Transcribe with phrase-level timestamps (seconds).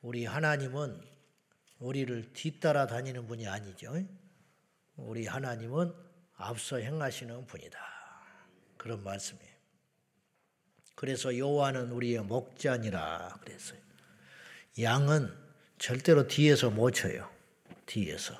[0.00, 1.00] 우리 하나님은
[1.80, 3.94] 우리를 뒤따라 다니는 분이 아니죠.
[4.96, 5.92] 우리 하나님은
[6.36, 7.78] 앞서 행하시는 분이다.
[8.76, 9.48] 그런 말씀이에요.
[10.94, 13.78] 그래서 여호와는 우리의 목자니라 그랬어요.
[14.80, 15.32] 양은
[15.78, 17.28] 절대로 뒤에서 못 쳐요.
[17.86, 18.34] 뒤에서.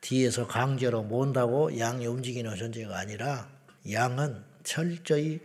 [0.00, 3.48] 뒤에서 강제로 몬다고 양이 움직이는 존재가 아니라
[3.90, 5.40] 양은 철저히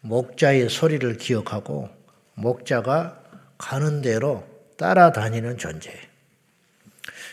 [0.00, 1.88] 목자의 소리를 기억하고
[2.34, 3.22] 목자가
[3.56, 4.51] 가는 대로
[4.82, 5.92] 따라다니는 존재.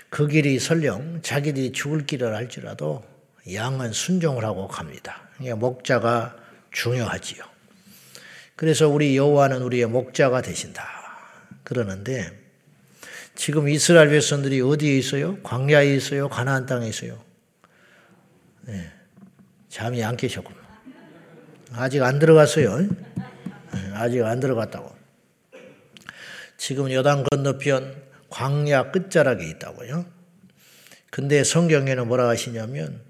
[0.10, 3.04] 그 길이 설령 자기들이 죽을 길을 알지라도
[3.52, 5.28] 양은 순종을 하고 갑니다.
[5.58, 6.36] 목자가
[6.72, 7.44] 중요하지요.
[8.56, 10.86] 그래서 우리 여호와는 우리의 목자가 되신다.
[11.64, 12.38] 그러는데
[13.34, 15.42] 지금 이스라엘 백성들이 어디에 있어요?
[15.42, 16.30] 광야에 있어요?
[16.30, 17.18] 가나안 땅에 있어요?
[18.62, 18.92] 네.
[19.70, 20.54] 잠이 안 깨셨군.
[21.74, 22.78] 아직 안 들어갔어요.
[22.78, 22.90] 네.
[23.94, 24.99] 아직 안 들어갔다고.
[26.60, 27.96] 지금 여당 건너편
[28.30, 30.06] 광야 끝자락에 있다고요.
[31.10, 33.02] 근데 성경에는 뭐라 하시냐면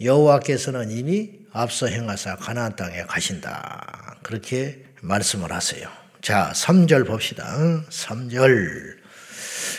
[0.00, 4.18] 여호와께서는 이미 앞서 행하사 가나안 땅에 가신다.
[4.22, 5.88] 그렇게 말씀을 하세요.
[6.20, 7.56] 자, 3절 봅시다.
[7.88, 8.98] 3절.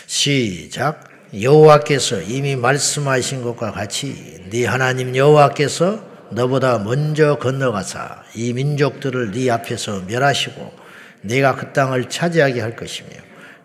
[0.06, 1.08] 시작.
[1.32, 10.00] 여호와께서 이미 말씀하신 것과 같이 네 하나님 여호와께서 너보다 먼저 건너가사 이 민족들을 네 앞에서
[10.08, 10.79] 멸하시고
[11.22, 13.10] 내가 그 땅을 차지하게 할 것이며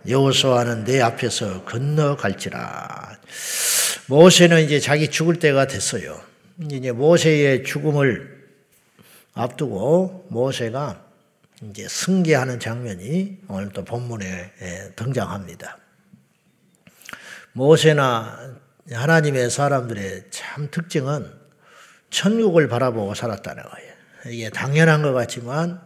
[0.07, 3.17] 여호수아는 내 앞에서 건너갈지라.
[4.07, 6.21] 모세는 이제 자기 죽을 때가 됐어요.
[6.71, 8.35] 이제 모세의 죽음을
[9.33, 11.03] 앞두고 모세가
[11.69, 15.77] 이제 승계하는 장면이 오늘 또 본문에 등장합니다.
[17.53, 18.53] 모세나
[18.91, 21.31] 하나님의 사람들의 참 특징은
[22.11, 23.93] 천국을 바라보고 살았다는 거예요.
[24.27, 25.81] 이게 당연한 것 같지만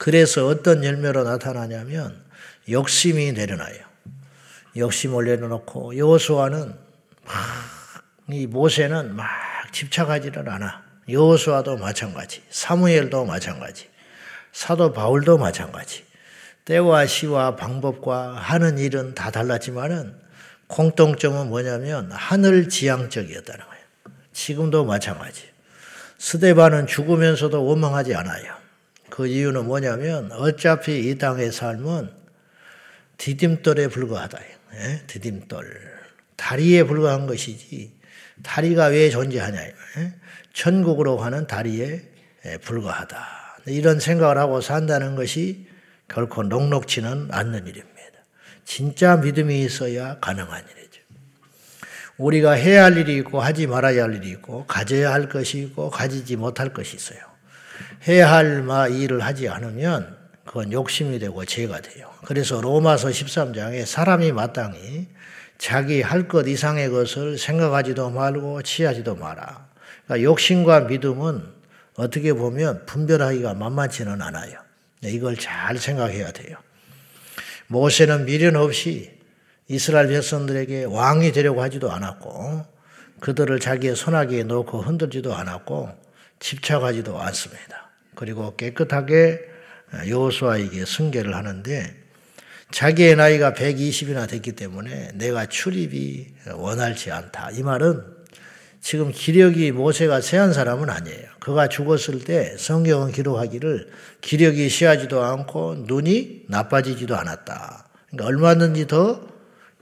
[0.00, 2.24] 그래서 어떤 열매로 나타나냐면
[2.70, 3.76] 욕심이 내려놔요.
[4.78, 6.74] 욕심을 내려놓고 여호수아는
[8.30, 9.28] 이 모세는 막
[9.72, 10.82] 집착하지를 않아.
[11.06, 13.90] 여호수아도 마찬가지, 사무엘도 마찬가지,
[14.52, 16.06] 사도 바울도 마찬가지.
[16.64, 20.18] 때와 시와 방법과 하는 일은 다 달랐지만은
[20.66, 23.84] 공통점은 뭐냐면 하늘 지향적이었다는 거예요.
[24.32, 25.50] 지금도 마찬가지.
[26.16, 28.59] 스데반은 죽으면서도 원망하지 않아요.
[29.20, 32.10] 그 이유는 뭐냐면 어차피 이 땅의 삶은
[33.18, 34.38] 디딤돌에 불과하다.
[34.76, 35.02] 예?
[35.06, 35.66] 디딤돌.
[36.36, 37.92] 다리에 불과한 것이지
[38.42, 39.60] 다리가 왜 존재하냐.
[39.60, 40.14] 예?
[40.54, 42.00] 천국으로 가는 다리에
[42.46, 43.58] 예, 불과하다.
[43.66, 45.66] 이런 생각을 하고 산다는 것이
[46.08, 48.00] 결코 녹록치는 않는 일입니다.
[48.64, 51.02] 진짜 믿음이 있어야 가능한 일이죠.
[52.16, 56.36] 우리가 해야 할 일이 있고 하지 말아야 할 일이 있고 가져야 할 것이 있고 가지지
[56.36, 57.29] 못할 것이 있어요.
[58.08, 62.10] 해야 할 일을 하지 않으면 그건 욕심이 되고 죄가 돼요.
[62.24, 65.08] 그래서 로마서 13장에 사람이 마땅히
[65.58, 69.68] 자기 할 것 이상의 것을 생각하지도 말고 취하지도 마라.
[70.06, 71.44] 그러니까 욕심과 믿음은
[71.96, 74.58] 어떻게 보면 분별하기가 만만치는 않아요.
[75.02, 76.56] 이걸 잘 생각해야 돼요.
[77.66, 79.12] 모세는 미련 없이
[79.68, 82.64] 이스라엘 백성들에게 왕이 되려고 하지도 않았고
[83.20, 85.90] 그들을 자기의 손아귀에 놓고 흔들지도 않았고
[86.40, 87.89] 집착하지도 않습니다.
[88.20, 89.40] 그리고 깨끗하게
[90.06, 91.96] 여호수아에게 승계를 하는데
[92.70, 97.50] 자기의 나이가 120이나 됐기 때문에 내가 출입이 원활치 않다.
[97.52, 98.04] 이 말은
[98.82, 101.28] 지금 기력이 모세가 세한 사람은 아니에요.
[101.40, 107.88] 그가 죽었을 때 성경은 기록하기를 기력이 쉬하지도 않고 눈이 나빠지지도 않았다.
[108.10, 109.26] 그러니까 얼마든지 더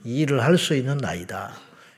[0.05, 1.51] 일을 할 수 있는 나이다.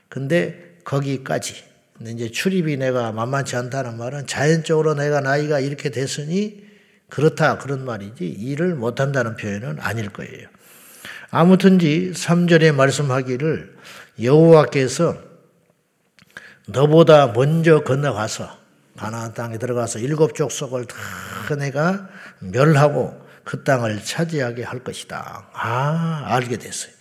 [0.08, 1.71] 근데 거기까지.
[2.06, 6.64] 이제 출입이 내가 만만치 않다는 말은 자연적으로 내가 나이가 이렇게 됐으니
[7.08, 10.48] 그렇다 그런 말이지 일을 못한다는 표현은 아닐 거예요.
[11.30, 13.76] 아무튼지 3절에 말씀하기를
[14.22, 15.16] 여호와께서
[16.68, 18.58] 너보다 먼저 건너가서
[18.96, 22.08] 가나안 땅에 들어가서 일곱 족속을 다 내가
[22.38, 25.48] 멸하고 그 땅을 차지하게 할 것이다.
[25.52, 26.91] 아, 알게 됐어요.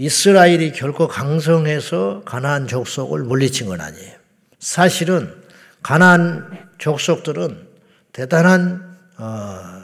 [0.00, 4.14] 이스라엘이 결코 강성해서 가나안 족속을 물리친 건 아니에요.
[4.58, 5.30] 사실은
[5.82, 7.68] 가나안 족속들은
[8.14, 9.82] 대단한 어,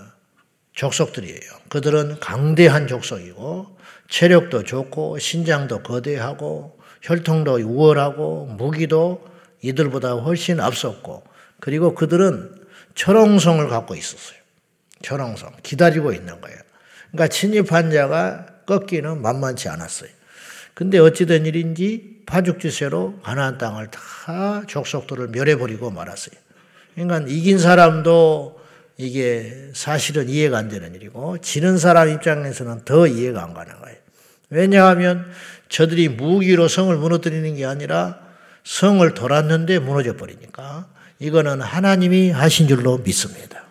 [0.72, 1.38] 족속들이에요.
[1.68, 3.76] 그들은 강대한 족속이고
[4.08, 9.22] 체력도 좋고 신장도 거대하고 혈통도 우월하고 무기도
[9.60, 11.24] 이들보다 훨씬 앞섰고
[11.60, 12.54] 그리고 그들은
[12.94, 14.38] 철옹성을 갖고 있었어요.
[15.02, 16.58] 철옹성 기다리고 있는 거예요.
[17.10, 20.10] 그러니까 침입한 자가 꺾기는 만만치 않았어요.
[20.74, 26.36] 근데 어찌된 일인지 파죽지세로 가나안 땅을 다 족속들을 멸해버리고 말았어요.
[26.94, 28.60] 그러니까 이긴 사람도
[28.98, 33.96] 이게 사실은 이해가 안 되는 일이고 지는 사람 입장에서는 더 이해가 안 가는 거예요.
[34.50, 35.30] 왜냐하면
[35.68, 38.18] 저들이 무기로 성을 무너뜨리는 게 아니라
[38.64, 40.86] 성을 돌았는데 무너져 버리니까
[41.18, 43.64] 이거는 하나님이 하신 줄로 믿습니다.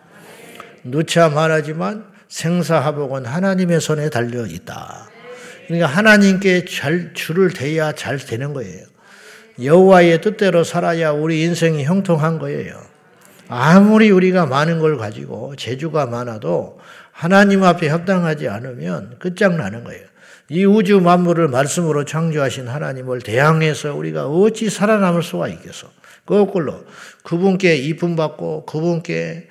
[0.84, 5.08] 누차 말하지만 생사하복은 하나님의 손에 달려 있다.
[5.68, 8.84] 그러니까 하나님께 잘 줄을 대야 잘 되는 거예요.
[9.64, 12.78] 여호와의 뜻대로 살아야 우리 인생이 형통한 거예요.
[13.48, 16.82] 아무리 우리가 많은 걸 가지고 재주가 많아도
[17.14, 20.06] 하나님 앞에 합당하지 않으면 끝장나는 거예요.
[20.50, 25.88] 이 우주 만물을 말씀으로 창조하신 하나님을 대항해서 우리가 어찌 살아남을 수가 있겠어?
[26.26, 26.84] 거꾸로
[27.24, 29.48] 그분께 이쁨 받고 그분께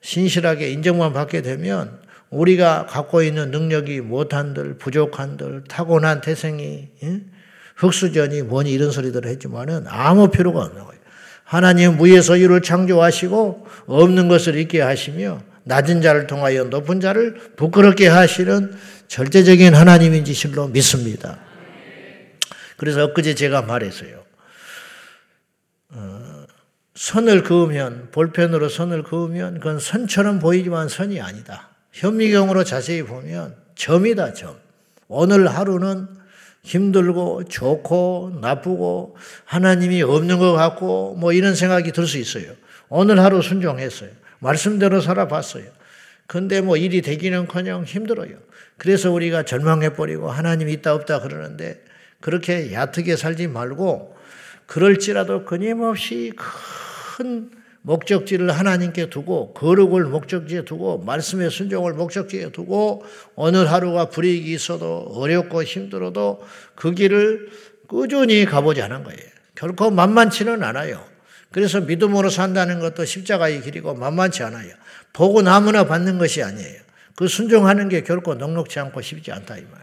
[0.00, 1.98] 신실하게 인정만 받게 되면
[2.30, 6.88] 우리가 갖고 있는 능력이 못한들, 부족한들, 타고난 태생이,
[7.76, 11.00] 흑수전이 뭐니 이런 소리들을 했지만은 아무 필요가 없는 거예요.
[11.44, 18.76] 하나님 무의 소유를 창조하시고 없는 것을 있게 하시며 낮은 자를 통하여 높은 자를 부끄럽게 하시는
[19.08, 21.38] 절대적인 하나님인지 실로 믿습니다.
[22.76, 24.22] 그래서 엊그제 제가 말했어요.
[25.90, 26.44] 어,
[26.94, 31.70] 선을 그으면 볼펜으로 선을 그으면 그건 선처럼 보이지만 선이 아니다.
[31.92, 34.56] 현미경으로 자세히 보면 점이다 점.
[35.08, 36.08] 오늘 하루는
[36.62, 42.52] 힘들고 좋고 나쁘고 하나님이 없는 것 같고 뭐 이런 생각이 들 수 있어요.
[42.88, 44.10] 오늘 하루 순종했어요.
[44.40, 45.64] 말씀대로 살아봤어요.
[46.26, 48.36] 근데 뭐 일이 되기는 커녕 힘들어요.
[48.76, 51.82] 그래서 우리가 절망해버리고 하나님 있다 없다 그러는데
[52.20, 54.16] 그렇게 얕게 살지 말고
[54.66, 57.50] 그럴지라도 끊임없이 큰
[57.82, 63.04] 목적지를 하나님께 두고 거룩을 목적지에 두고 말씀의 순종을 목적지에 두고
[63.34, 66.42] 오늘 하루가 불이익이 있어도 어렵고 힘들어도
[66.74, 67.48] 그 길을
[67.86, 69.20] 꾸준히 가보자는 거예요.
[69.54, 71.04] 결코 만만치는 않아요.
[71.50, 74.72] 그래서 믿음으로 산다는 것도 십자가의 길이고 만만치 않아요.
[75.12, 76.80] 보고 나무나 받는 것이 아니에요.
[77.16, 79.80] 그 순종하는 게 결코 넉넉지 않고 쉽지 않다 이 말.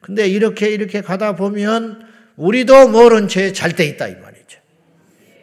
[0.00, 2.06] 근데 이렇게 이렇게 가다 보면
[2.36, 4.25] 우리도 모른 채잘돼 있다 이 말이죠.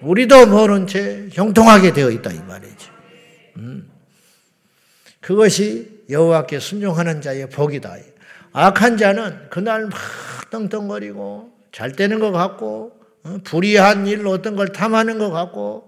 [0.04, 2.92] 우리도 모른 채 형통하게 되어 있다 이 말이죠.
[3.58, 3.90] 음.
[5.22, 7.96] 그것이 여호와께 순종하는 자의 복이다.
[8.52, 9.94] 악한 자는 그날 막
[10.52, 15.88] 떵떵거리고 잘 되는 것 같고 어, 불의한 일로 어떤 걸 탐하는 것 같고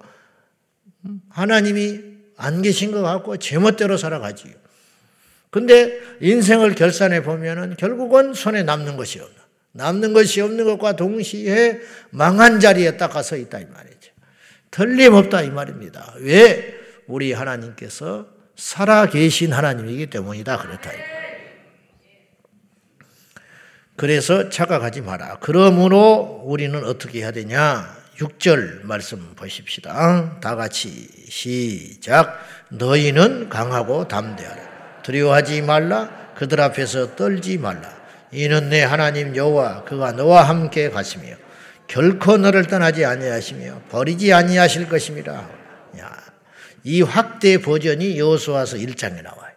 [1.05, 1.99] 음, 하나님이
[2.37, 4.53] 안 계신 것 같고 제멋대로 살아가지요.
[5.51, 9.35] 근데 인생을 결산해 보면은 결국은 손에 남는 것이 없는,
[9.73, 11.79] 남는 것이 없는 것과 동시에
[12.09, 13.94] 망한 자리에 딱 가서 있다 이 말이죠.
[14.75, 16.13] 틀림없다 이 말입니다.
[16.17, 16.75] 왜?
[17.07, 18.27] 우리 하나님께서
[18.57, 20.91] 살아 계신 하나님이기 때문이다 그렇다.
[23.95, 25.37] 그래서 착각하지 마라.
[25.39, 27.95] 그러므로 우리는 어떻게 해야 되냐?
[28.17, 30.41] 6절 말씀 보십시다.
[30.41, 32.37] 다 같이 시작.
[32.67, 35.01] 너희는 강하고 담대하라.
[35.03, 37.95] 두려워하지 말라 그들 앞에서 떨지 말라
[38.33, 41.44] 이는 내 하나님 여호와 그가 너와 함께 가시며
[41.87, 45.47] 결코 너를 떠나지 아니하시며 버리지 아니하실 것입니다.
[45.99, 46.17] 야,
[46.83, 49.53] 이 확대 버전이 여호수아서 1장에 나와요.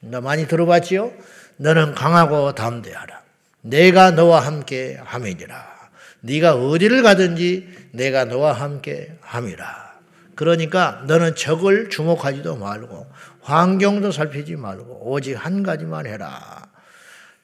[0.00, 1.12] 너 많이 들어봤지요?
[1.56, 3.22] 너는 강하고 담대하라.
[3.62, 5.76] 내가 너와 함께 함이니라.
[6.20, 9.86] 네가 어디를 가든지 내가 너와 함께 함이라.
[10.34, 13.06] 그러니까 너는 적을 주목하지도 말고
[13.40, 16.68] 환경도 살피지 말고 오직 한 가지만 해라.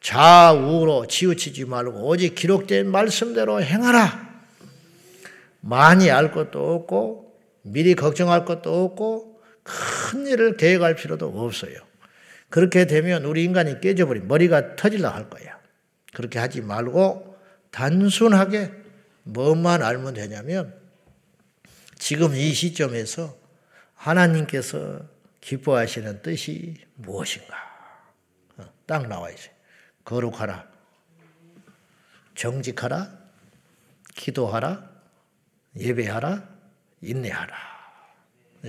[0.03, 4.33] 좌우로 치우치지 말고 오직 기록된 말씀대로 행하라.
[5.61, 11.77] 많이 알 것도 없고 미리 걱정할 것도 없고 큰 일을 계획할 필요도 없어요.
[12.49, 15.59] 그렇게 되면 우리 인간이 깨져버린 머리가 터질라 할 거야.
[16.13, 17.39] 그렇게 하지 말고
[17.71, 18.73] 단순하게
[19.23, 20.75] 뭐만 알면 되냐면
[21.97, 23.37] 지금 이 시점에서
[23.95, 25.01] 하나님께서
[25.41, 27.55] 기뻐하시는 뜻이 무엇인가?
[28.59, 29.62] 어, 딱 나와 있어요.
[30.05, 30.69] 거룩하라.
[32.35, 33.19] 정직하라.
[34.15, 34.91] 기도하라.
[35.77, 36.49] 예배하라.
[37.03, 37.55] 인내하라.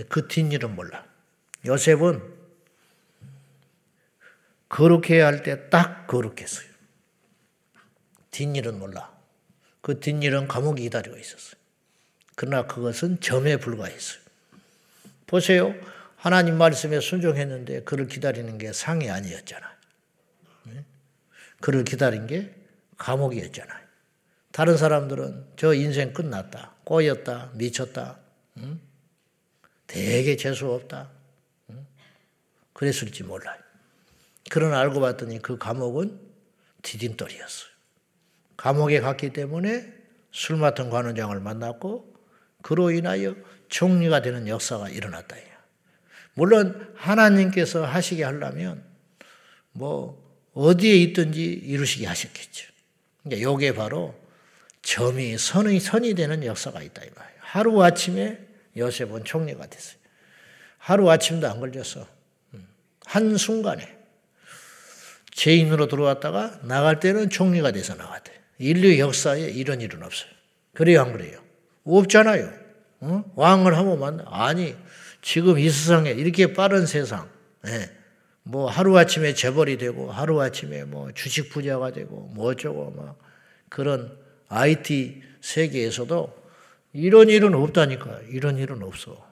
[0.09, 1.05] 그 뒷일은 몰라.
[1.65, 2.33] 요셉은
[4.69, 6.67] 거룩해야 할 때 딱 거룩했어요.
[8.31, 9.11] 뒷일은 몰라.
[9.81, 11.61] 그 뒷일은 감옥이 기다리고 있었어요.
[12.35, 14.19] 그러나 그것은 점에 불과했어요.
[15.27, 15.75] 보세요.
[16.15, 19.72] 하나님 말씀에 순종했는데 그를 기다리는 게 상이 아니었잖아요.
[21.63, 22.53] 그를 기다린 게
[22.97, 23.87] 감옥이었잖아요.
[24.51, 28.19] 다른 사람들은 저 인생 끝났다, 꼬였다, 미쳤다,
[28.57, 28.81] 응?
[29.87, 31.09] 되게 재수 없다.
[31.69, 31.87] 응?
[32.73, 33.57] 그랬을지 몰라요.
[34.51, 36.19] 그러나 알고 봤더니 그 감옥은
[36.81, 37.71] 디딤돌이었어요.
[38.57, 39.89] 감옥에 갔기 때문에
[40.31, 42.13] 술 맡은 관원장을 만났고
[42.61, 43.37] 그로 인하여
[43.69, 45.37] 총리가 되는 역사가 일어났다.
[46.33, 48.83] 물론 하나님께서 하시게 하려면
[49.71, 50.22] 뭐
[50.53, 52.71] 어디에 있든지 이루시게 하셨겠죠.
[53.23, 54.15] 그러니까 요게 바로
[54.81, 57.39] 점이 선이 선이 되는 역사가 있다 이 말이에요.
[57.39, 58.39] 하루 아침에
[58.77, 59.97] 요셉은 총리가 됐어요.
[60.77, 62.07] 하루 아침도 안 걸렸어.
[62.53, 62.67] 음.
[63.05, 63.97] 한 순간에
[65.31, 68.31] 죄인으로 들어왔다가 나갈 때는 총리가 돼서 나갔대.
[68.59, 70.29] 인류 역사에 이런 일은 없어요.
[70.73, 71.39] 그래요, 안 그래요?
[71.85, 72.51] 없잖아요.
[72.99, 73.23] 어?
[73.35, 74.75] 왕을 하면 만 아니
[75.21, 77.29] 지금 이 세상에 이렇게 빠른 세상,
[77.67, 77.89] 예.
[78.43, 83.17] 뭐 하루아침에 재벌이 되고 하루아침에 뭐 주식 부자가 되고 뭐 어쩌고 막
[83.69, 84.17] 그런
[84.49, 86.43] IT 세계에서도
[86.93, 88.21] 이런 일은 없다니까.
[88.29, 89.31] 이런 일은 없어.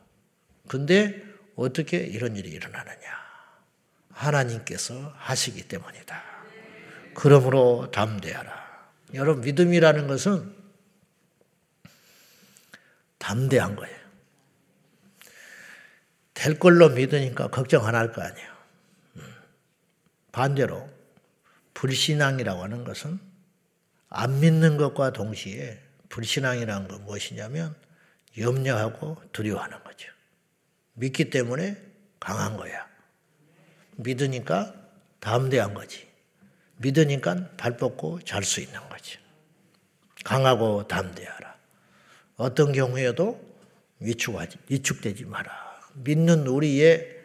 [0.67, 1.21] 근데
[1.55, 3.21] 어떻게 이런 일이 일어나느냐?
[4.09, 6.23] 하나님께서 하시기 때문이다.
[7.13, 8.89] 그러므로 담대하라.
[9.13, 10.55] 여러분, 믿음이라는 것은
[13.19, 13.97] 담대한 거예요.
[16.33, 18.50] 될 걸로 믿으니까 걱정 안 할 거 아니에요.
[20.31, 20.33] 음.
[20.33, 20.89] 반대로
[21.73, 23.19] 불신앙이라고 하는 것은
[24.09, 27.75] 안 믿는 것과 동시에 불신앙이라는 건 무엇이냐면
[28.37, 30.11] 염려하고 두려워하는 거죠.
[30.93, 31.77] 믿기 때문에
[32.19, 32.87] 강한 거야.
[33.95, 34.73] 믿으니까
[35.19, 36.07] 담대한 거지.
[36.77, 39.17] 믿으니까 발 뻗고 잘 수 있는 거지.
[40.23, 41.55] 강하고 담대하라.
[42.37, 43.39] 어떤 경우에도
[43.99, 45.51] 위축하지, 위축되지 마라.
[45.93, 47.20] 믿는 우리의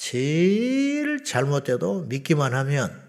[0.00, 3.02] 제일 잘못돼도 믿기만 하면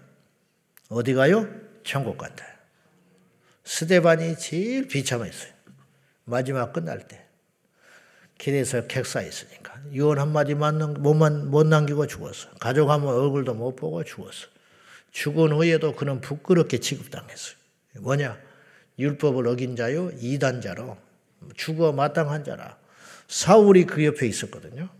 [0.90, 1.48] 어디 가요?
[1.84, 2.44] 천국 간다.
[3.64, 5.50] 스데반이 제일 비참했어요.
[6.24, 7.24] 마지막 끝날 때.
[8.36, 9.80] 길에서 객사했으니까.
[9.92, 12.50] 유언 한마디 못만, 못 남기고 죽었어.
[12.60, 14.48] 한번 얼굴도 못 보고 죽었어.
[15.12, 17.56] 죽은 후에도 그는 부끄럽게 취급당했어요.
[18.00, 18.38] 뭐냐?
[18.98, 20.98] 율법을 어긴 자요, 이단자로
[21.56, 22.76] 죽어 마땅한 자라.
[23.28, 24.90] 사울이 그 옆에 있었거든요.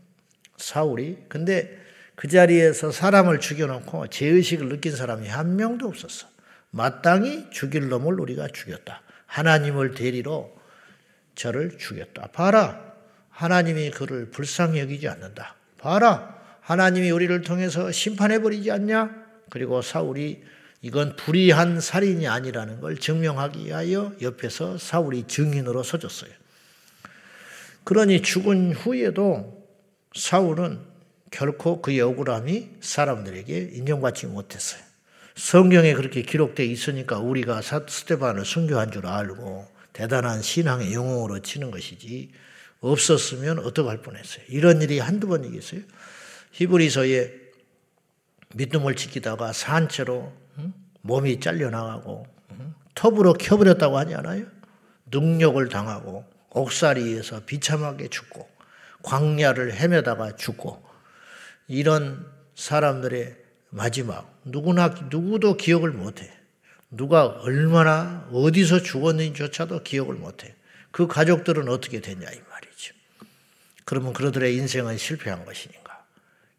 [0.57, 1.25] 사울이.
[1.29, 1.82] 근데
[2.15, 6.29] 그 자리에서 사람을 죽여놓고 죄의식을 느낀 사람이 한 명도 없었어.
[6.71, 9.03] 마땅히 죽일 놈을 우리가 죽였다.
[9.27, 10.57] 하나님을 대리로
[11.35, 12.29] 저를 죽였다.
[12.29, 12.93] 봐라.
[13.31, 15.57] 하나님이 그를 불쌍히 여기지 않는다.
[15.79, 16.39] 봐라.
[16.61, 19.11] 하나님이 우리를 통해서 심판해버리지 않냐?
[19.51, 20.43] 그리고 사울이
[20.81, 26.31] 이건 불의한 살인이 아니라는 걸 증명하기 위하여 옆에서 사울이 증인으로 서줬어요.
[27.85, 29.67] 그러니 죽은 후에도
[30.15, 30.92] 사울은
[31.33, 34.81] 결코 그의 억울함이 사람들에게 인정받지 못했어요.
[35.35, 42.31] 성경에 그렇게 기록되어 있으니까 우리가 스테반을 순교한 줄 알고 대단한 신앙의 영웅으로 치는 것이지
[42.81, 44.45] 없었으면 어떡할 뻔했어요.
[44.49, 45.81] 이런 일이 한두 번이겠어요?
[46.53, 47.33] 히브리서에
[48.55, 50.31] 믿음을 지키다가 산채로
[51.01, 52.27] 몸이 잘려나가고
[52.95, 54.45] 톱으로 켜버렸다고 하지 않아요?
[55.11, 58.47] 능력을 당하고 옥살이에서 비참하게 죽고
[59.03, 60.92] 광야를 헤매다가 죽고
[61.73, 63.35] 이런 사람들의
[63.71, 66.31] 마지막 누구나 누구도 기억을 못해.
[66.91, 70.55] 누가 얼마나 어디서 죽었는지조차도 기억을 못해.
[70.91, 72.95] 그 가족들은 어떻게 됐냐 이 말이죠.
[73.87, 76.05] 그러면 그들의 인생은 실패한 것이니까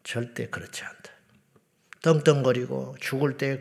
[0.02, 1.12] 절대 그렇지 않다.
[2.02, 3.60] 떵떵거리고 죽을 때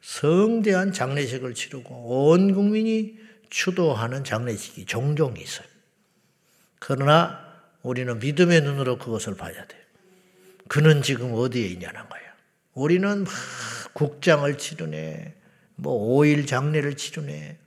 [0.00, 3.18] 성대한 장례식을 치르고 온 국민이
[3.50, 5.66] 추도하는 장례식이 종종 있어요.
[6.78, 9.79] 그러나 우리는 믿음의 눈으로 그것을 봐야 돼요.
[10.70, 12.30] 그는 지금 어디에 있냐는 거예요.
[12.74, 13.32] 우리는 막
[13.92, 15.34] 국장을 치르네,
[15.74, 17.58] 뭐 5일 장례를 치르네,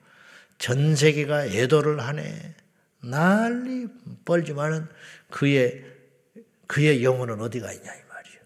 [0.57, 2.55] 전 세계가 애도를 하네.
[3.01, 3.88] 난리
[4.24, 4.88] 뻘지만은
[5.29, 5.83] 그의
[6.67, 8.39] 그의 영혼은 어디가 있냐 이 말이에요.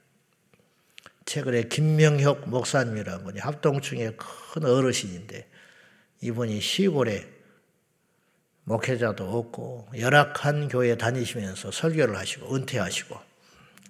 [1.25, 5.47] 최근에 김명혁 목사님이라는 분이 합동층의 큰 어르신인데
[6.21, 7.29] 이분이 시골에
[8.63, 13.26] 목회자도 없고 열악한 교회 다니시면서 설교를 하시고 은퇴하시고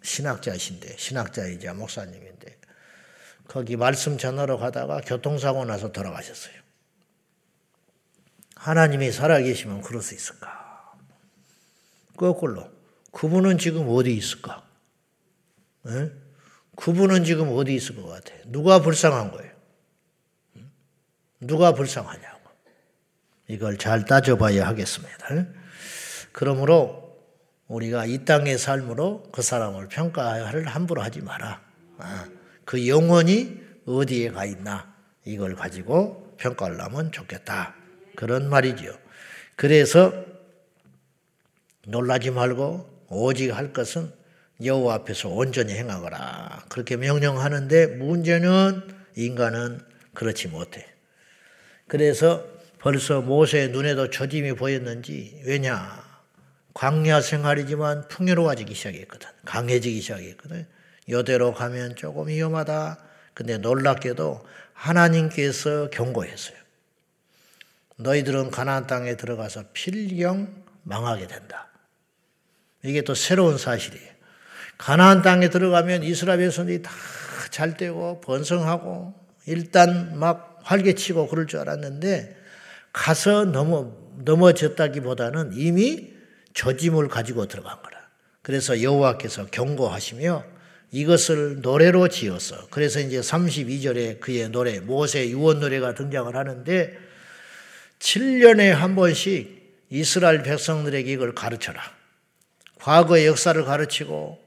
[0.07, 2.57] 신학자이신데 신학자이자 목사님인데
[3.47, 6.53] 거기 말씀 전하러 가다가 교통사고 나서 돌아가셨어요.
[8.55, 10.95] 하나님이 살아계시면 그럴 수 있을까?
[12.15, 12.69] 거꾸로
[13.11, 14.65] 그분은 지금 어디 있을까?
[15.87, 16.11] 에?
[16.75, 18.33] 그분은 지금 어디 있을 것 같아?
[18.45, 19.51] 누가 불쌍한 거예요?
[21.39, 22.49] 누가 불쌍하냐고.
[23.47, 25.27] 이걸 잘 따져봐야 하겠습니다.
[26.31, 27.06] 그러므로
[27.67, 31.61] 우리가 이 땅의 삶으로 그 사람을 평가를 함부로 하지 마라.
[31.97, 32.27] 아,
[32.65, 34.93] 그 영혼이 어디에 가 있나
[35.25, 37.75] 이걸 가지고 평가를 하면 좋겠다.
[38.15, 38.97] 그런 말이죠.
[39.55, 40.13] 그래서
[41.85, 44.11] 놀라지 말고 오직 할 것은
[44.63, 46.65] 여호와 앞에서 온전히 행하거라.
[46.69, 48.81] 그렇게 명령하는데 문제는
[49.15, 49.81] 인간은
[50.13, 50.85] 그렇지 못해.
[51.87, 52.45] 그래서
[52.79, 56.06] 벌써 모세의 눈에도 초짐이 보였는지 왜냐?
[56.77, 59.27] 광야 생활이지만 풍요로워지기 시작했거든.
[59.45, 60.67] 강해지기 시작했거든.
[61.09, 62.99] 여대로 가면 조금 위험하다.
[63.33, 66.55] 근데 놀랍게도 하나님께서 경고했어요.
[67.95, 71.67] 너희들은 가나안 땅에 들어가서 필경 망하게 된다.
[72.83, 74.11] 이게 또 새로운 사실이에요.
[74.77, 76.91] 가나안 땅에 들어가면 이스라엘 백성들이 다
[77.49, 79.13] 잘 되고 번성하고
[79.47, 82.37] 일단 막 활개치고 그럴 줄 알았는데
[82.93, 86.16] 가서 넘어 넘어졌다기보다는 이미
[86.57, 87.97] 저짐을 가지고 들어간 거라.
[88.41, 90.43] 그래서 여호와께서 경고하시며
[90.91, 96.97] 이것을 노래로 지어서 그래서 이제 32절에 그의 노래 모세 유언 노래가 등장을 하는데
[97.99, 101.79] 7년에 한 번씩 이스라엘 백성들에게 이걸 가르쳐라.
[102.79, 104.39] 과거의 역사를 가르치고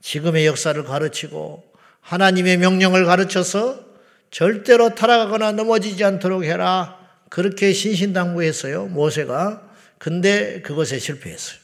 [0.00, 1.64] 지금의 역사를 가르치고
[2.02, 3.84] 하나님의 명령을 가르쳐서
[4.30, 6.98] 절대로 타락하거나 넘어지지 않도록 해라.
[7.30, 8.86] 그렇게 신신당부했어요.
[8.86, 9.67] 모세가.
[9.98, 11.58] 근데 그것에 실패했어요.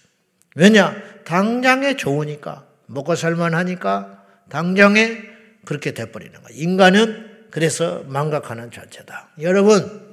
[0.56, 0.94] 왜냐?
[1.24, 2.66] 당장에 좋으니까.
[2.86, 5.22] 먹고 살만하니까 당장에
[5.64, 6.62] 그렇게 돼버리는 거예요.
[6.62, 9.30] 인간은 그래서 망각하는 존재다.
[9.40, 10.04] 여러분,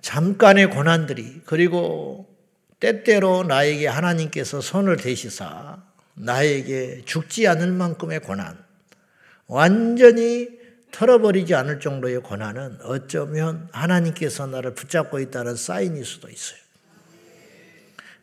[0.00, 2.32] 잠깐의 고난들이 그리고
[2.78, 5.82] 때때로 나에게 하나님께서 손을 대시사
[6.14, 8.56] 나에게 죽지 않을 만큼의 고난,
[9.46, 10.48] 완전히
[10.90, 16.58] 털어버리지 않을 정도의 고난은 어쩌면 하나님께서 나를 붙잡고 있다는 사인일 수도 있어요.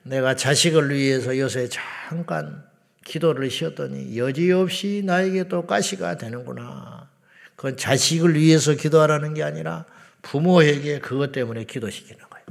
[0.04, 2.64] 내가 자식을 위해서 요새 잠깐
[3.06, 7.10] 기도를 쉬었더니 여지없이 나에게 또 가시가 되는구나.
[7.56, 9.86] 그건 자식을 위해서 기도하라는 게 아니라
[10.22, 12.46] 부모에게 그것 때문에 기도시키는 거예요.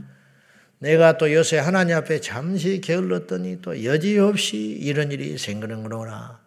[0.79, 6.42] 내가 또 요새 하나님 앞에 잠시 게을렀더니 또 여지없이 이런 일이 생기는구나.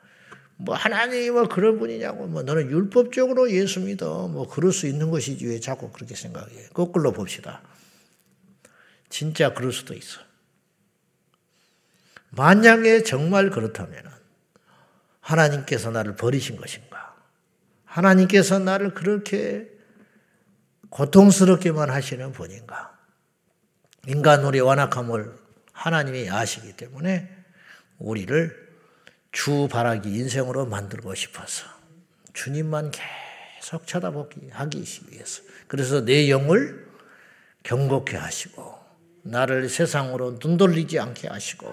[0.58, 5.46] 뭐 하나님이 뭐 그런 분이냐고 뭐 너는 율법적으로 예수 믿어 뭐 그럴 수 있는 것이지
[5.48, 6.70] 왜 자꾸 그렇게 생각해.
[6.74, 7.62] 거꾸로 봅시다.
[9.10, 10.20] 진짜 그럴 수도 있어.
[12.32, 14.04] 만약에 정말 그렇다면
[15.22, 17.16] 하나님께서 나를 버리신 것인가?
[17.86, 19.70] 하나님께서 나를 그렇게
[20.90, 22.98] 고통스럽게만 하시는 분인가?
[24.08, 25.34] 인간 우리 완악함을
[25.72, 27.30] 하나님이 아시기 때문에
[27.98, 28.65] 우리를
[29.36, 31.66] 주 바라기 인생으로 만들고 싶어서
[32.32, 32.92] 주님만
[33.60, 36.88] 계속 쳐다보기 하기 위해서 그래서 내 영을
[37.64, 38.80] 경고케 하시고
[39.24, 41.70] 나를 세상으로 눈 돌리지 않게 하시고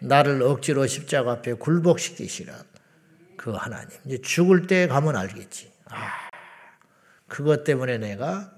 [0.00, 2.52] 나를 억지로 십자가 앞에 굴복시키시는
[3.36, 3.90] 그 하나님.
[4.04, 5.72] 이제 죽을 때 가면 알겠지.
[5.90, 6.30] 아,
[7.28, 8.52] 그것 때문에 내가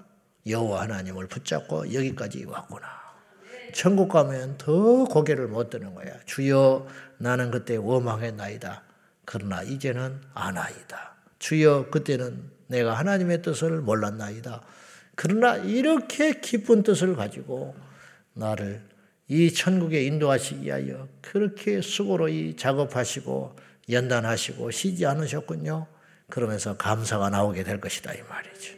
[0.47, 3.02] 여호와 하나님을 붙잡고 여기까지 왔구나.
[3.73, 6.13] 천국 가면 더 고개를 못 드는 거야.
[6.25, 8.83] 주여 나는 그때 원망했나이다.
[9.25, 11.15] 그러나 이제는 아나이다.
[11.39, 14.61] 주여 그때는 내가 하나님의 뜻을 몰랐나이다.
[15.15, 17.75] 그러나 이렇게 기쁜 뜻을 가지고
[18.33, 18.81] 나를
[19.27, 23.55] 이 천국에 인도하시기 위하여 그렇게 수고로 이 작업하시고
[23.89, 25.87] 연단하시고 쉬지 않으셨군요.
[26.29, 28.73] 그러면서 감사가 나오게 될 것이다 이 말이죠.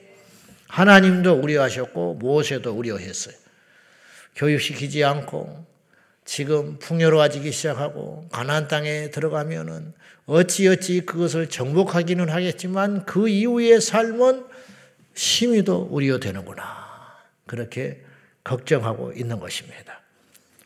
[0.68, 3.45] 하나님도 우려하셨고 모세도 우려했어요.
[4.36, 5.66] 교육시키지 않고
[6.26, 9.94] 지금 풍요로워지기 시작하고 가나안 땅에 들어가면은
[10.26, 14.46] 어찌어찌 그것을 정복하기는 하겠지만 그 이후의 삶은
[15.14, 16.64] 심히도 우려되는구나.
[17.46, 18.02] 그렇게
[18.44, 20.02] 걱정하고 있는 것입니다.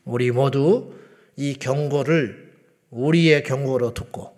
[0.06, 0.96] 우리 모두
[1.36, 2.52] 이 경고를
[2.90, 4.36] 우리의 경고로 듣고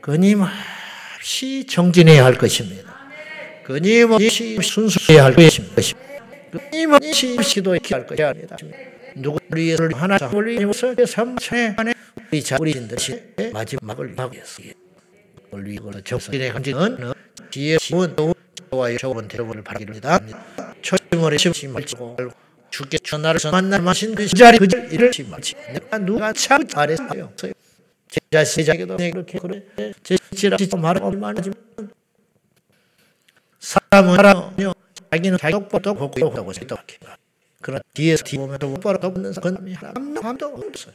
[0.00, 2.96] 끊임없이 정진해야 할 것입니다.
[3.64, 6.07] 끊임없이 순수해야 할 것입니다.
[6.50, 8.56] 끊임없이 기도해야 할 것입니다.
[9.16, 11.94] 누구를 위해서 하나 올리면서 삼천에 안에
[12.30, 13.20] 우리 자 우리인듯이
[13.52, 14.78] 마지막을 하고 있습니다.
[15.52, 17.12] 위고 정신의 간지는
[17.50, 18.14] 지혜 시원
[18.70, 20.20] 와 좋은 대접을 바라기입니다.
[20.82, 22.16] 초심을 심심하고
[22.70, 27.32] 주께 전화를 만날 마신 그 자리 그 자리를 심하지 내가 누가 참 잘했어요.
[27.36, 29.62] 제 자식에게도 그렇게 그래
[30.02, 31.56] 제지라지 말하고 말하지만
[33.58, 34.72] 사람은 사람이요
[35.10, 36.82] 자기는 자격법도 걷고 하고 생각해.
[37.60, 40.94] 그러나 뒤에서 뒤 보면 똑바로 걷는 사람이 한명도 없어요.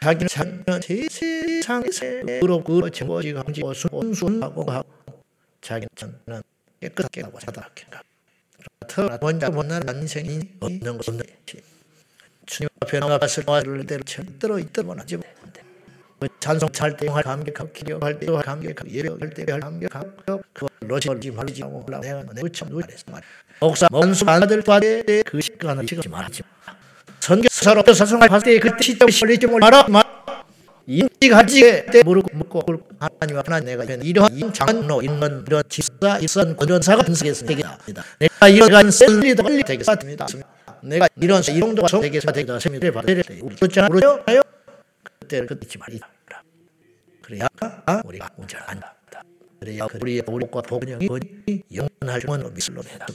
[0.00, 4.88] 자기는 자기는 세상에 그렇고 정보지 강지고 순순하고 하고
[5.62, 5.88] 자기는
[6.80, 7.86] 깨끗하게 하고 사다하게
[8.86, 11.24] 더 먼저 못난 인생이 없는 것 없는
[12.44, 13.44] 주님 앞에 나갔을
[13.86, 15.43] 때를 절대로 있더만 하지 못한대.
[16.40, 22.68] 찬송 찰때 감격하고 기도할 때 감격하고 예배할 때 감격하고 그걸로 걸지 말지 하고 내 우참
[22.68, 23.22] 누에서 말.
[23.60, 26.74] 목사 원수 아들 과대 그 시간을 지금 말하지 마.
[27.20, 29.86] 선교사로 사성할 봤을 때그 시점 걸리지 말아.
[30.86, 32.60] 인지하지 때 무릎 묻고
[32.98, 38.04] 하나님 앞에 내가 이러한 장로 있는 이런 집사 이런 권사가 분석해서 되겠습니다.
[38.18, 40.26] 내가 이러한 셀리도 빨리 되겠습니다.
[40.82, 44.22] 내가 이런 이 정도가 세계사 되다 세미를 받을 때 우리 그렇잖아 그렇죠?
[45.20, 46.06] 그때를 그때 말이다.
[47.24, 47.48] 그래야
[48.04, 48.94] 우리가 문제를 안다.
[49.58, 51.08] 그래야 우리 우리과 복원형이
[51.72, 53.06] 영원할 줄은 미술로 해다.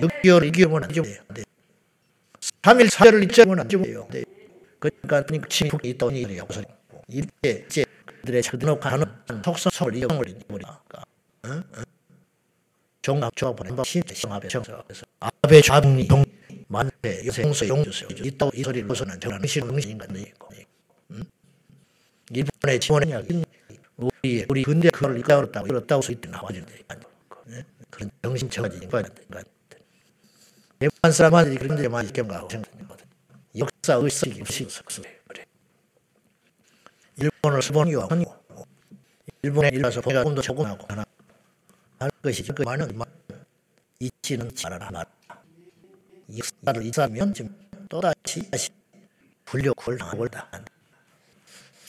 [0.00, 0.88] 6개월 2개월은 안
[1.34, 1.44] 돼.
[2.62, 4.08] 3일 4일을 잊자면 안 돼요.
[4.80, 6.60] 그러니까 친구이 일이 없어.
[7.08, 9.06] 이때 이제 그들의 차드놓하는
[9.44, 10.82] 속성을 이용을 우리가
[13.02, 13.76] 종합 조합은
[14.12, 16.24] 성합의 정서에서 아베 좌북리 동
[16.66, 20.48] 만대 요생서 용주서 이따 이 소리를 벗어난 저는 신흥신 인간도 있고
[22.30, 23.44] 일본의 지원의 이야기
[23.96, 26.66] 우리 우리 근대 그걸 이끌었다고 이끌었다고 수 있다 나와지는
[27.90, 29.04] 그런 정신 정화지 인간
[30.78, 32.48] 대만 사람한테 그런 데 많이 경험하고
[33.56, 34.66] 역사 의식이 없이
[35.26, 35.44] 그래.
[37.16, 38.08] 일본을 수본이와
[39.42, 41.04] 일본에 일어서 좀더 조금 하고 하나
[41.98, 42.98] 할 것이 그 많은
[44.00, 45.06] 잊지는 말아라 말
[46.36, 47.34] 역사를 잊으면
[47.88, 48.70] 또다시 다시
[49.46, 50.50] 불력을 당하고 다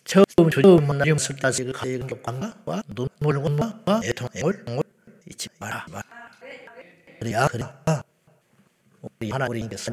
[0.08, 4.64] 처음 만나면 쓸다시 그 가진 교관과 눈물과 애통을
[5.30, 5.86] 잊지 마라
[7.20, 7.84] 그래야 그래야
[9.20, 9.92] 우리 하나님께서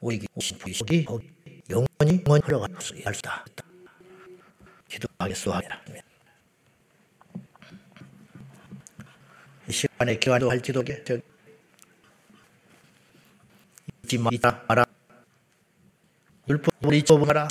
[0.00, 0.84] 우리에게 오신 부이시
[1.68, 3.44] 영원히 영원히 흘러갈 수 있다
[4.88, 5.80] 기도하겠소합니다.
[9.68, 11.18] 이 시간에 기도도 할지도 저
[14.04, 14.86] 잊지 마라.
[16.48, 17.48] 율법을 잊지 마라.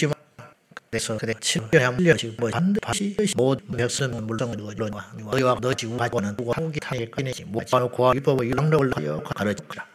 [0.95, 3.17] 그래서 그래 치료야 물려 지금 뭐 반드시
[3.75, 9.21] 백성은 물성을 이루어와 너희와 너 지구 가고는 누구 한국이 타에 꺼내지 못하고 율법의 율법을 하여
[9.21, 9.85] 가르치라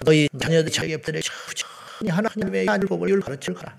[0.00, 3.76] 너희 자녀들 자기들의 천천히 하나님의 율법을 가르치라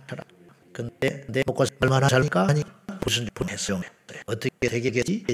[0.73, 2.63] 근데 내 먹고 얼마나 잘까 하니
[3.03, 3.81] 무슨 분했어요.
[4.25, 5.25] 어떻게 되겠지?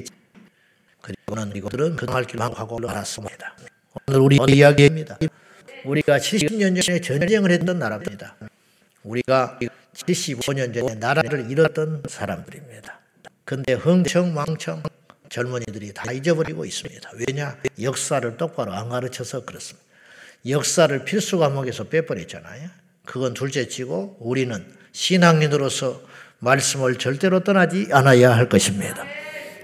[1.02, 3.56] 그리고는 이것들은 그동안 길망하고 알았습니다.
[4.08, 5.20] 오늘 우리 이야기입니다.
[5.86, 8.36] 우리가 70년 전에 전쟁을 했던 나라입니다.
[9.04, 9.58] 우리가
[9.96, 13.00] 75년 전에 나라를 잃었던 사람들입니다.
[13.46, 14.82] 근데 흥청 망청
[15.30, 17.12] 젊은이들이 다 잊어버리고 있습니다.
[17.28, 17.58] 왜냐?
[17.82, 19.86] 역사를 똑바로 안 가르쳐서 그렇습니다.
[20.48, 22.70] 역사를 필수 과목에서 빼버렸잖아요.
[23.06, 26.02] 그건 둘째치고 우리는 신앙인으로서
[26.40, 29.06] 말씀을 절대로 떠나지 않아야 할 것입니다.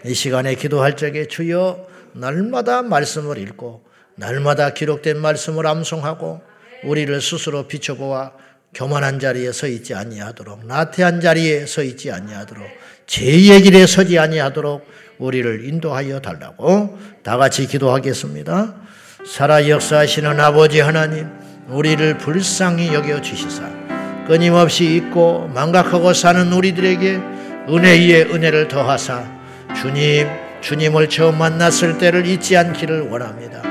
[0.06, 3.86] 이 시간에 기도할 적에 주여 날마다 말씀을 읽고
[4.16, 6.42] 날마다 기록된 말씀을 암송하고
[6.84, 8.32] 우리를 스스로 비춰보아
[8.74, 12.66] 교만한 자리에 서 있지 아니하도록 나태한 자리에 서 있지 아니하도록
[13.08, 14.86] 제 얘기에 서지 아니하도록
[15.18, 18.76] 우리를 인도하여 달라고 다 같이 기도하겠습니다.
[19.26, 21.28] 살아 역사하시는 아버지 하나님
[21.70, 23.70] 우리를 불쌍히 여겨 주시사
[24.28, 27.20] 끊임없이 잊고 망각하고 사는 우리들에게
[27.70, 29.26] 은혜 위에 은혜를 더하사
[29.82, 30.28] 주님,
[30.62, 33.62] 주님을 처음 만났을 때를 잊지 않기를 원합니다.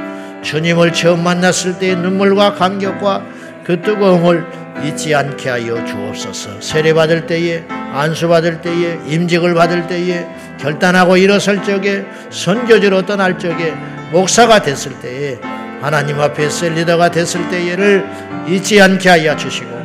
[0.42, 3.35] 주님을 처음 만났을 때의 눈물과 감격과
[3.66, 4.46] 그 뜨거움을
[4.84, 6.60] 잊지 않게 하여 주옵소서.
[6.60, 10.24] 세례 받을 때에, 안수 받을 때에, 임직을 받을 때에,
[10.60, 13.74] 결단하고 일어설 적에, 선교지로 떠날 적에,
[14.12, 15.38] 목사가 됐을 때에,
[15.80, 18.06] 하나님 앞에 셀 리더가 됐을 때를
[18.46, 19.76] 잊지 않게 하여 주시고,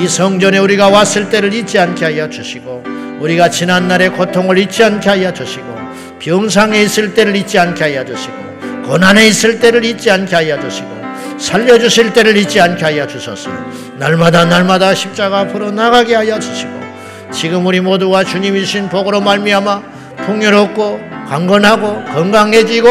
[0.00, 2.84] 이 성전에 우리가 왔을 때를 잊지 않게 하여 주시고
[3.20, 5.66] 우리가 지난 날의 고통을 잊지 않게 하여 주시고
[6.20, 8.34] 병상에 있을 때를 잊지 않게 하여 주시고
[8.86, 10.99] 고난에 있을 때를 잊지 않게 하여 주시고
[11.40, 13.50] 살려주실 때를 잊지 않게 하여 주소서
[13.96, 16.80] 날마다 날마다 십자가 앞으로 나가게 하여 주시고
[17.32, 19.82] 지금 우리 모두가 주님이신 복으로 말미암아
[20.26, 22.88] 풍요롭고 강건하고 건강해지고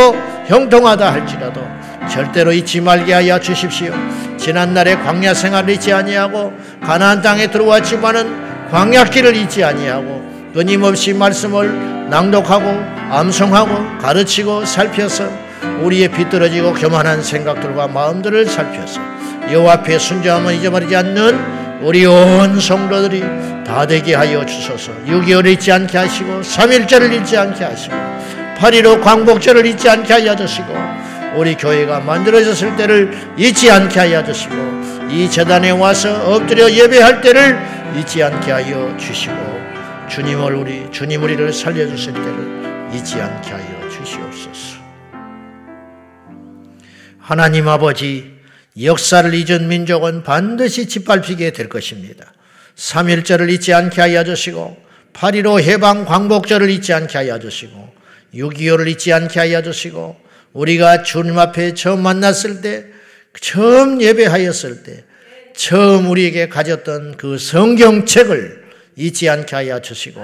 [0.47, 1.62] 형통하다 할지라도
[2.09, 3.93] 절대로 잊지 말게 하여 주십시오.
[4.38, 12.65] 지난날의 광야 생활을 잊지 아니하고 가나안 땅에 들어왔지만은 광야길을 잊지 아니하고 끊임없이 말씀을 낭독하고
[13.12, 15.29] 암송하고 가르치고 살펴서
[15.82, 19.00] 우리의 비뚤어지고 교만한 생각들과 마음들을 살펴서
[19.52, 23.24] 여호와 앞에 순종함을 잊어버리지 않는 우리 온 성도들이
[23.65, 24.91] 다 되게 하여 주소서.
[25.06, 27.95] 6개월 잊지 않게 하시고 3일절을 잊지 않게 하시고
[28.58, 30.76] 8.15 광복절을 잊지 않게 하여 주시고
[31.36, 34.56] 우리 교회가 만들어졌을 때를 잊지 않게 하여 주시고
[35.10, 37.58] 이 재단에 와서 엎드려 예배할 때를
[37.98, 39.34] 잊지 않게 하여 주시고
[40.10, 43.79] 주님을 우리 주님 우리를 살려 주실 때를 잊지 않게 하여
[47.30, 48.26] 하나님 아버지
[48.82, 52.34] 역사를 잊은 민족은 반드시 짓밟히게 될 것입니다.
[52.76, 54.76] 3일절을 잊지 않게 하여 주시고
[55.13, 57.94] 8.15 해방 광복절을 잊지 않게 하여 주시고
[58.34, 60.20] 6.25를 잊지 않게 하여 주시고
[60.54, 62.86] 우리가 주님 앞에 처음 만났을 때,
[63.39, 65.04] 처음 예배하였을 때,
[65.56, 68.63] 처음 우리에게 가졌던 그 성경책을
[68.96, 70.20] 잊지 않게 하여 주시고,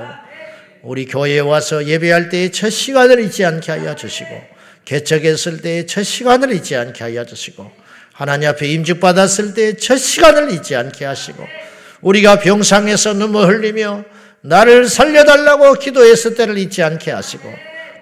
[0.82, 4.55] 우리 교회에 와서 예배할 때의 첫 시간을 잊지 않게 하여 주시고,
[4.86, 11.04] 개척했을 때의 첫 시간을 잊지 않게 하여 주시고, 하나님 앞에 임직받았을 때첫 시간을 잊지 않게
[11.04, 11.46] 하시고
[12.00, 14.06] 우리가 병상에서 눈물 흘리며
[14.40, 17.44] 나를 살려달라고 기도했을 때를 잊지 않게 하시고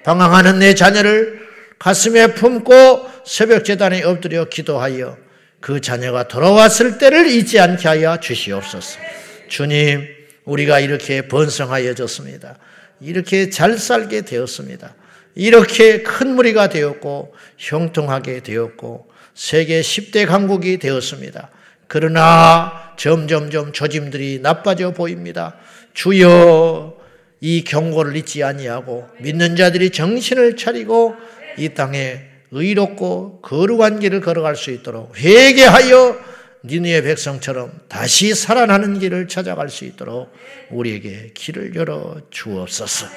[0.03, 1.39] 방황하는 내 자녀를
[1.79, 5.17] 가슴에 품고 새벽 재단에 엎드려 기도하여
[5.59, 8.99] 그 자녀가 돌아왔을 때를 잊지 않게 하여 주시옵소서.
[9.47, 10.07] 주님,
[10.45, 12.59] 우리가 이렇게 번성하여졌습니다.
[13.01, 14.93] 이렇게 잘 살게 되었습니다.
[15.35, 21.49] 이렇게 큰 무리가 되었고 형통하게 되었고 세계 10대 강국이 되었습니다.
[21.87, 25.55] 그러나 점점점 조짐들이 나빠져 보입니다.
[25.93, 26.97] 주여
[27.41, 31.15] 이 경고를 잊지 아니하고 믿는 자들이 정신을 차리고
[31.57, 36.33] 이 땅에 의롭고 거룩한 길을 걸어갈 수 있도록 회개하여
[36.65, 40.31] 니느의 백성처럼 다시 살아나는 길을 찾아갈 수 있도록
[40.69, 43.07] 우리에게 길을 열어 주옵소서.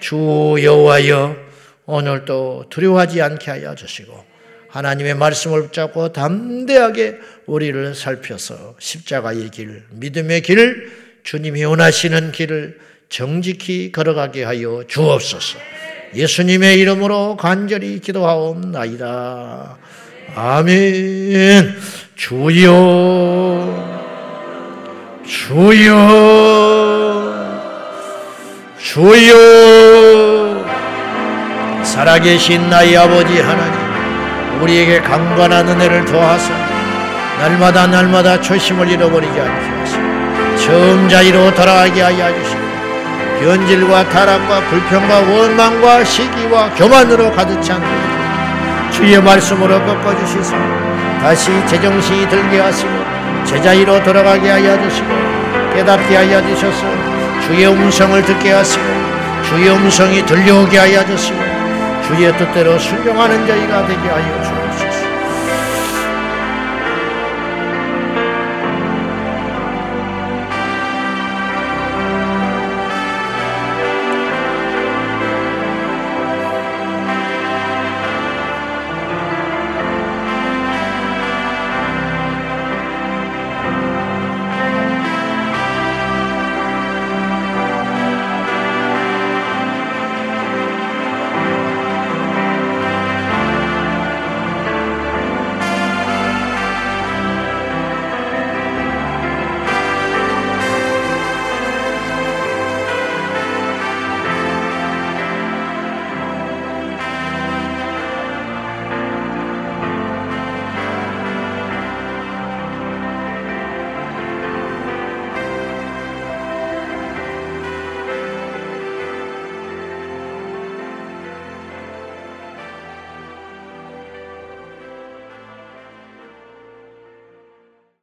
[0.00, 1.51] 주 여호와여
[1.86, 4.32] 오늘도 두려워하지 않게 하여 주시고
[4.68, 10.90] 하나님의 말씀을 붙잡고 담대하게 우리를 살펴서 십자가의 길, 믿음의 길,
[11.24, 15.58] 주님이 원하시는 길을 정직히 걸어가게 하여 주옵소서.
[16.14, 19.76] 예수님의 이름으로 간절히 기도하옵나이다.
[20.34, 21.76] 아멘.
[22.16, 22.62] 주여,
[25.26, 25.92] 주여,
[28.78, 30.11] 주여.
[31.92, 36.54] 살아계신 나의 아버지 하나님, 우리에게 강건한 은혜를 더하사
[37.38, 42.62] 날마다 날마다 초심을 하시고 처음 자리로 돌아가게 하여 주시고
[43.40, 47.82] 변질과 타락과 불평과 원망과 시기와 교만으로 가득 찬
[48.90, 50.56] 주의 말씀으로 꺾어주시소
[51.20, 52.90] 다시 제정신이 들게 하시고
[53.44, 55.08] 제자리로 돌아가게 하여 주시고
[55.74, 56.86] 깨닫게 하여 주셔서.
[57.46, 58.82] 주의 음성을 듣게 하시고
[59.44, 61.51] 주의 음성이 들려오게 하여 주시고
[62.14, 64.61] 주의 뜻대로 순종하는 저희가 되게 하여 주옵소서